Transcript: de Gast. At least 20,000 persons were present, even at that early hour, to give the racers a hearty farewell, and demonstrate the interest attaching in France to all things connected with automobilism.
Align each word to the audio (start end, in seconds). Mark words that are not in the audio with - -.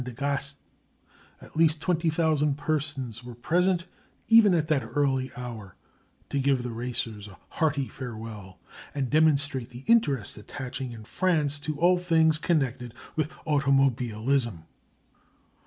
de 0.03 0.11
Gast. 0.13 0.57
At 1.39 1.55
least 1.55 1.79
20,000 1.81 2.57
persons 2.57 3.23
were 3.23 3.35
present, 3.35 3.85
even 4.29 4.55
at 4.55 4.67
that 4.67 4.83
early 4.95 5.31
hour, 5.37 5.75
to 6.31 6.39
give 6.39 6.63
the 6.63 6.71
racers 6.71 7.27
a 7.27 7.37
hearty 7.49 7.87
farewell, 7.87 8.57
and 8.95 9.11
demonstrate 9.11 9.69
the 9.69 9.83
interest 9.85 10.37
attaching 10.39 10.91
in 10.91 11.05
France 11.05 11.59
to 11.59 11.79
all 11.79 11.99
things 11.99 12.39
connected 12.39 12.95
with 13.15 13.31
automobilism. 13.45 14.63